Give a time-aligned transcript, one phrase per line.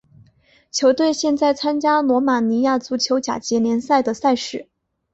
[0.71, 4.67] 球队现在参加罗马尼亚足球甲级联赛的赛事。